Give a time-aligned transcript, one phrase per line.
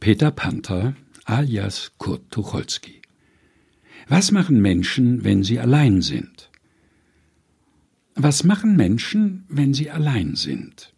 [0.00, 0.94] Peter Panther
[1.26, 3.02] alias Kurt Tucholsky.
[4.08, 6.48] Was machen Menschen, wenn sie allein sind?
[8.14, 10.94] Was machen Menschen, wenn sie allein sind?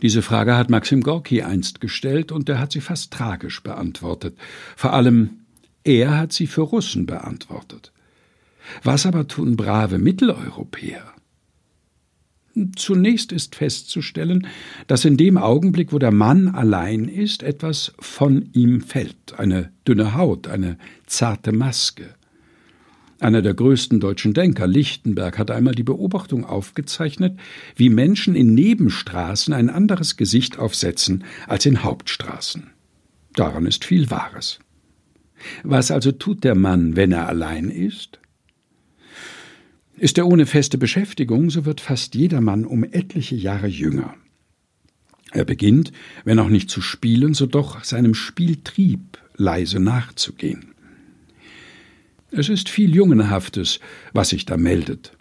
[0.00, 4.38] Diese Frage hat Maxim Gorki einst gestellt und er hat sie fast tragisch beantwortet.
[4.74, 5.40] Vor allem
[5.84, 7.92] er hat sie für Russen beantwortet.
[8.84, 11.12] Was aber tun brave Mitteleuropäer?
[12.74, 14.46] Zunächst ist festzustellen,
[14.86, 20.14] dass in dem Augenblick, wo der Mann allein ist, etwas von ihm fällt, eine dünne
[20.14, 22.14] Haut, eine zarte Maske.
[23.20, 27.38] Einer der größten deutschen Denker, Lichtenberg, hat einmal die Beobachtung aufgezeichnet,
[27.74, 32.70] wie Menschen in Nebenstraßen ein anderes Gesicht aufsetzen als in Hauptstraßen.
[33.34, 34.60] Daran ist viel Wahres.
[35.62, 38.18] Was also tut der Mann, wenn er allein ist?
[39.98, 44.14] Ist er ohne feste Beschäftigung, so wird fast jedermann um etliche Jahre jünger.
[45.32, 45.92] Er beginnt,
[46.24, 50.74] wenn auch nicht zu spielen, so doch seinem Spieltrieb leise nachzugehen.
[52.30, 53.80] Es ist viel Jungenhaftes,
[54.12, 55.12] was sich da meldet.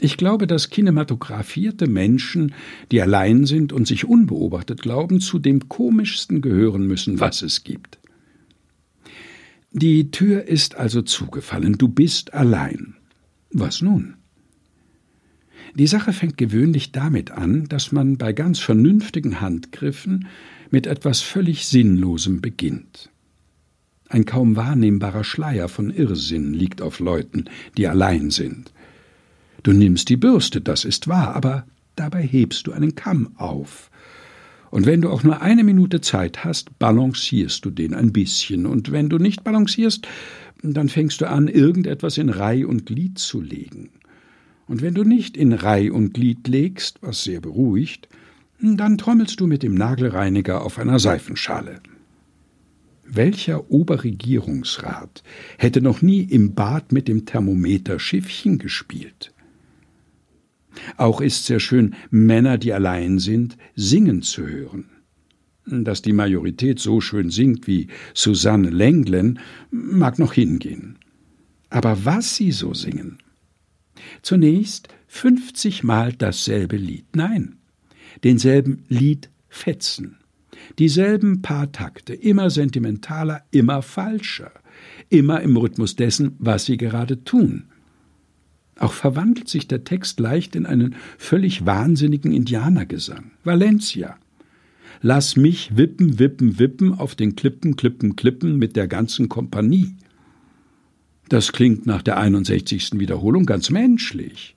[0.00, 2.54] Ich glaube, dass kinematografierte Menschen,
[2.90, 7.98] die allein sind und sich unbeobachtet glauben, zu dem komischsten gehören müssen, was es gibt.
[9.70, 12.96] Die Tür ist also zugefallen, du bist allein.
[13.56, 14.16] Was nun?
[15.76, 20.26] Die Sache fängt gewöhnlich damit an, dass man bei ganz vernünftigen Handgriffen
[20.70, 23.10] mit etwas völlig Sinnlosem beginnt.
[24.08, 27.44] Ein kaum wahrnehmbarer Schleier von Irrsinn liegt auf Leuten,
[27.76, 28.72] die allein sind.
[29.62, 33.88] Du nimmst die Bürste, das ist wahr, aber dabei hebst du einen Kamm auf.
[34.74, 38.90] Und wenn du auch nur eine Minute Zeit hast, balancierst du den ein bisschen, und
[38.90, 40.08] wenn du nicht balancierst,
[40.64, 43.90] dann fängst du an, irgendetwas in Reih und Glied zu legen.
[44.66, 48.08] Und wenn du nicht in Reih und Glied legst, was sehr beruhigt,
[48.60, 51.78] dann trommelst du mit dem Nagelreiniger auf einer Seifenschale.
[53.06, 55.22] Welcher Oberregierungsrat
[55.56, 59.33] hätte noch nie im Bad mit dem Thermometer Schiffchen gespielt?
[60.96, 64.86] Auch ist sehr schön, Männer, die allein sind, singen zu hören.
[65.66, 69.38] Dass die Majorität so schön singt wie Susanne Lenglen,
[69.70, 70.98] mag noch hingehen.
[71.70, 73.18] Aber was sie so singen?
[74.22, 77.16] Zunächst fünfzigmal dasselbe Lied.
[77.16, 77.56] Nein,
[78.22, 80.18] denselben Liedfetzen.
[80.78, 84.52] Dieselben paar Takte, immer sentimentaler, immer falscher,
[85.08, 87.64] immer im Rhythmus dessen, was sie gerade tun.
[88.78, 93.30] Auch verwandelt sich der Text leicht in einen völlig wahnsinnigen Indianergesang.
[93.44, 94.16] Valencia,
[95.06, 99.96] Lass mich wippen, wippen, wippen auf den Klippen, Klippen, Klippen mit der ganzen Kompanie.
[101.28, 102.92] Das klingt nach der 61.
[102.98, 104.56] Wiederholung ganz menschlich.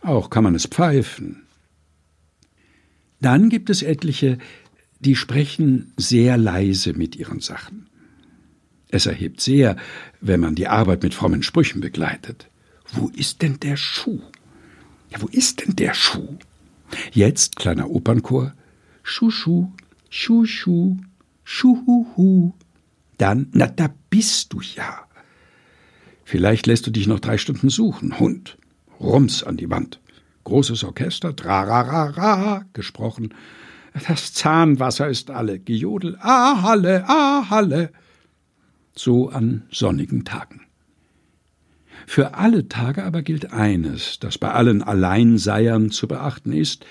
[0.00, 1.42] Auch kann man es pfeifen.
[3.20, 4.38] Dann gibt es etliche,
[4.98, 7.86] die sprechen sehr leise mit ihren Sachen.
[8.88, 9.76] Es erhebt sehr,
[10.20, 12.48] wenn man die Arbeit mit frommen Sprüchen begleitet.
[12.96, 14.20] Wo ist denn der Schuh?
[15.10, 16.38] Ja, wo ist denn der Schuh?
[17.12, 18.54] Jetzt, kleiner Opernchor,
[19.02, 20.46] Schuh, Schuh,
[21.44, 22.54] Schuh.
[23.18, 25.06] Dann, na, da bist du ja.
[26.24, 28.58] Vielleicht lässt du dich noch drei Stunden suchen, Hund.
[28.98, 30.00] Rums an die Wand.
[30.44, 33.34] Großes Orchester, trararara, gesprochen.
[34.08, 37.92] Das Zahnwasser ist alle, Gejodel, ah, Halle, ah, Halle.
[38.94, 40.65] So an sonnigen Tagen.
[42.06, 46.86] Für alle Tage aber gilt eines, das bei allen Alleinseiern zu beachten ist,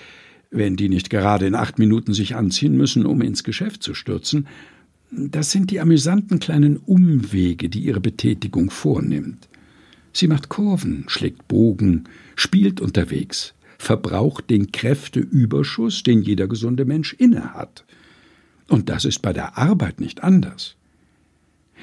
[0.50, 4.46] wenn die nicht gerade in acht Minuten sich anziehen müssen, um ins Geschäft zu stürzen,
[5.10, 9.48] das sind die amüsanten kleinen Umwege, die ihre Betätigung vornimmt.
[10.12, 12.04] Sie macht Kurven, schlägt Bogen,
[12.36, 17.84] spielt unterwegs, verbraucht den Kräfteüberschuss, den jeder gesunde Mensch innehat.
[18.68, 20.76] Und das ist bei der Arbeit nicht anders.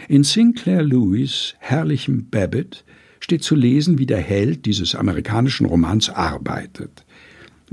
[0.08, 2.84] In Sinclair Lewis herrlichem Babbitt
[3.24, 7.06] steht zu lesen, wie der Held dieses amerikanischen Romans arbeitet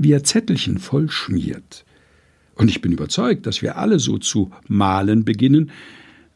[0.03, 1.85] wie er Zettelchen vollschmiert.
[2.55, 5.71] Und ich bin überzeugt, dass wir alle so zu malen beginnen,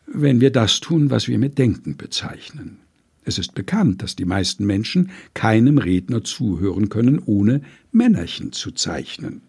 [0.07, 2.77] wenn wir das tun, was wir mit Denken bezeichnen.
[3.23, 7.61] Es ist bekannt, dass die meisten Menschen keinem Redner zuhören können, ohne
[7.91, 9.41] Männerchen zu zeichnen.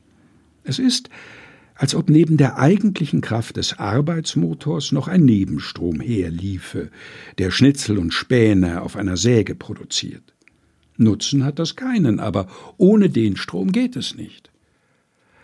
[0.64, 1.10] Es ist,
[1.76, 6.90] als ob neben der eigentlichen Kraft des Arbeitsmotors noch ein Nebenstrom herliefe,
[7.38, 10.34] der Schnitzel und Späne auf einer Säge produziert.
[10.96, 14.50] Nutzen hat das keinen, aber ohne den Strom geht es nicht.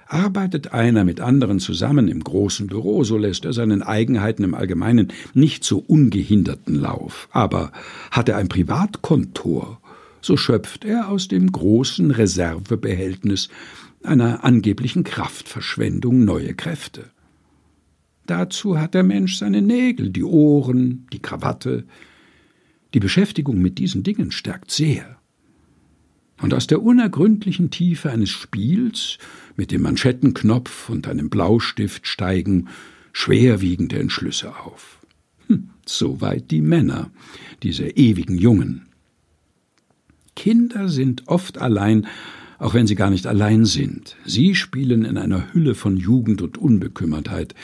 [0.07, 5.09] Arbeitet einer mit anderen zusammen im großen Büro, so lässt er seinen Eigenheiten im Allgemeinen
[5.33, 7.29] nicht so ungehinderten Lauf.
[7.33, 7.73] Aber
[8.11, 9.81] hat er ein Privatkontor,
[10.21, 13.49] so schöpft er aus dem großen Reservebehältnis
[14.05, 17.11] einer angeblichen Kraftverschwendung neue Kräfte.
[18.27, 21.85] Dazu hat der Mensch seine Nägel, die Ohren, die Krawatte.
[22.95, 25.19] Die Beschäftigung mit diesen Dingen stärkt sehr.
[26.41, 29.19] Und aus der unergründlichen Tiefe eines Spiels
[29.57, 32.69] mit dem Manschettenknopf und einem Blaustift steigen
[33.13, 34.99] schwerwiegende Entschlüsse auf.
[35.49, 37.11] Hm, soweit die Männer,
[37.63, 38.87] diese ewigen Jungen.
[40.35, 42.07] Kinder sind oft allein,
[42.63, 44.17] auch wenn sie gar nicht allein sind.
[44.25, 47.57] Sie spielen in einer Hülle von Jugend und Unbekümmertheit,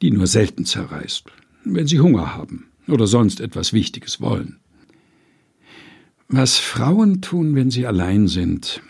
[0.00, 1.24] die nur selten zerreißt,
[1.64, 4.56] wenn sie Hunger haben oder sonst etwas Wichtiges wollen.
[6.28, 8.80] Was Frauen tun, wenn sie allein sind,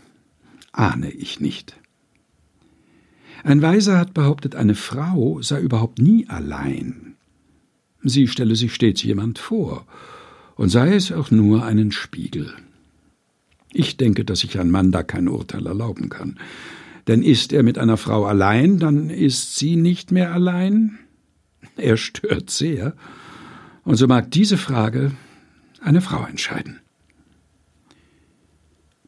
[0.71, 1.77] ahne ich nicht.
[3.43, 7.17] Ein Weiser hat behauptet, eine Frau sei überhaupt nie allein.
[8.05, 9.85] Sie stelle sich stets jemand vor,
[10.55, 12.55] und sei es auch nur einen Spiegel.
[13.79, 16.39] Ich denke, dass sich ein Mann da kein Urteil erlauben kann.
[17.09, 20.99] Denn ist er mit einer Frau allein, dann ist sie nicht mehr allein?
[21.77, 22.95] Er stört sehr.
[23.85, 25.13] Und so mag diese Frage
[25.83, 26.81] eine Frau entscheiden.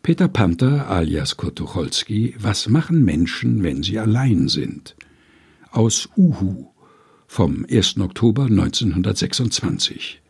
[0.02, 4.96] Peter Panther alias Kurt Tucholsky Was machen Menschen, wenn sie allein sind?
[5.70, 6.66] Aus Uhu
[7.26, 8.00] vom 1.
[8.00, 10.20] Oktober 1926.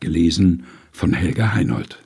[0.00, 2.05] Gelesen von Helga Heinold.